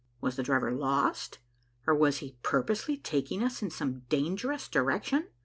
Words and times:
Was 0.19 0.35
the 0.35 0.41
driver 0.41 0.71
lost, 0.71 1.37
or 1.85 1.93
was 1.93 2.17
he 2.17 2.35
purposely 2.41 2.97
taking 2.97 3.43
us 3.43 3.61
in 3.61 3.69
some 3.69 3.99
dangerous 4.09 4.67
direction? 4.67 5.27